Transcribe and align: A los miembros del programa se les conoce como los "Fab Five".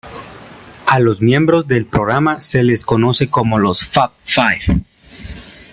A 0.87 0.99
los 0.99 1.21
miembros 1.21 1.67
del 1.67 1.85
programa 1.85 2.39
se 2.39 2.63
les 2.63 2.85
conoce 2.85 3.29
como 3.29 3.59
los 3.59 3.85
"Fab 3.85 4.09
Five". 4.23 4.81